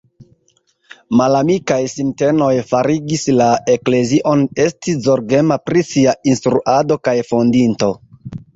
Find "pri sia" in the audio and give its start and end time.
5.69-6.19